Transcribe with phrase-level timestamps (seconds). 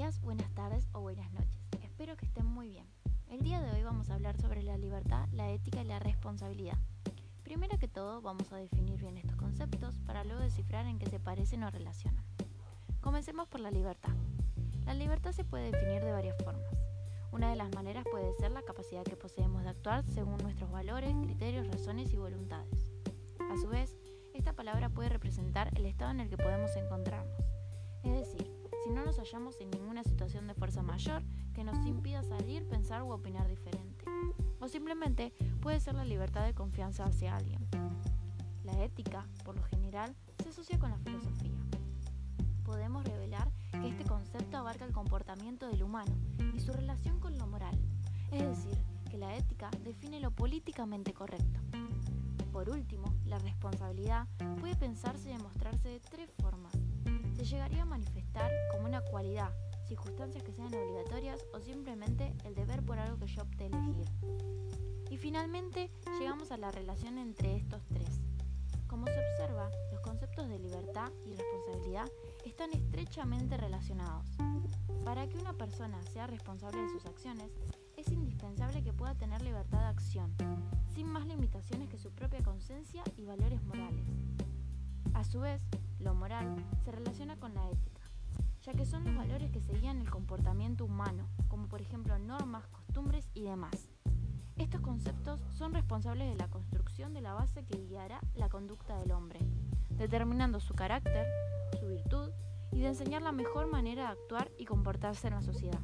[0.00, 1.52] días, buenas tardes o buenas noches.
[1.82, 2.86] Espero que estén muy bien.
[3.28, 6.78] El día de hoy vamos a hablar sobre la libertad, la ética y la responsabilidad.
[7.42, 11.20] Primero que todo, vamos a definir bien estos conceptos para luego descifrar en qué se
[11.20, 12.24] parecen o relacionan.
[13.02, 14.14] Comencemos por la libertad.
[14.86, 16.64] La libertad se puede definir de varias formas.
[17.30, 21.14] Una de las maneras puede ser la capacidad que poseemos de actuar según nuestros valores,
[21.24, 22.90] criterios, razones y voluntades.
[23.50, 23.98] A su vez,
[24.32, 27.44] esta palabra puede representar el estado en el que podemos encontrarnos.
[28.02, 31.22] Es decir, si no nos hallamos en ninguna situación de fuerza mayor
[31.54, 34.04] que nos impida salir, pensar u opinar diferente.
[34.60, 37.66] O simplemente puede ser la libertad de confianza hacia alguien.
[38.64, 41.58] La ética, por lo general, se asocia con la filosofía.
[42.64, 46.12] Podemos revelar que este concepto abarca el comportamiento del humano
[46.54, 47.78] y su relación con lo moral,
[48.30, 48.78] es decir,
[49.10, 51.60] que la ética define lo políticamente correcto.
[52.52, 54.26] Por último, la responsabilidad
[54.60, 56.72] puede pensarse y demostrarse de tres formas.
[57.36, 58.19] Se llegaría a manifestar
[58.70, 59.52] como una cualidad,
[59.86, 64.06] circunstancias que sean obligatorias o simplemente el deber por algo que yo opté elegir.
[65.10, 68.20] Y finalmente llegamos a la relación entre estos tres.
[68.86, 72.06] Como se observa, los conceptos de libertad y responsabilidad
[72.44, 74.26] están estrechamente relacionados.
[75.04, 77.50] Para que una persona sea responsable de sus acciones,
[77.96, 80.34] es indispensable que pueda tener libertad de acción,
[80.94, 84.04] sin más limitaciones que su propia conciencia y valores morales.
[85.14, 85.60] A su vez,
[85.98, 87.66] lo moral se relaciona con la
[88.70, 92.68] ya que son los valores que se guían el comportamiento humano, como por ejemplo normas,
[92.68, 93.90] costumbres y demás.
[94.56, 99.10] Estos conceptos son responsables de la construcción de la base que guiará la conducta del
[99.10, 99.40] hombre,
[99.90, 101.26] determinando su carácter,
[101.80, 102.30] su virtud
[102.70, 105.80] y de enseñar la mejor manera de actuar y comportarse en la sociedad.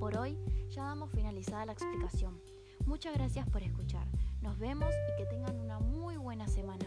[0.00, 0.36] Por hoy
[0.70, 2.40] ya damos finalizada la explicación.
[2.86, 4.08] Muchas gracias por escuchar.
[4.40, 6.86] Nos vemos y que tengan una muy buena semana.